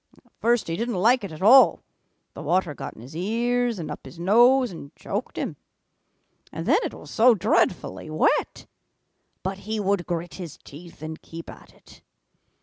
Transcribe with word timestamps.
"At 0.25 0.31
first 0.39 0.67
he 0.67 0.75
didn't 0.75 0.95
like 0.95 1.23
it 1.23 1.31
at 1.31 1.43
all. 1.43 1.83
The 2.33 2.41
water 2.41 2.73
got 2.73 2.95
in 2.95 3.03
his 3.03 3.15
ears 3.15 3.77
and 3.77 3.91
up 3.91 4.03
his 4.03 4.17
nose 4.17 4.71
and 4.71 4.91
choked 4.95 5.37
him. 5.37 5.57
And 6.51 6.65
then 6.65 6.79
it 6.83 6.95
was 6.95 7.11
so 7.11 7.35
dreadfully 7.35 8.09
wet! 8.09 8.65
But 9.43 9.59
he 9.59 9.79
would 9.79 10.07
grit 10.07 10.33
his 10.41 10.57
teeth 10.63 11.03
and 11.03 11.21
keep 11.21 11.51
at 11.51 11.71
it. 11.75 12.01